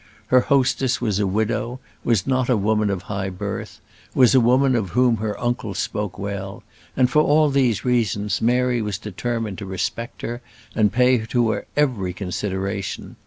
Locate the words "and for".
6.97-7.21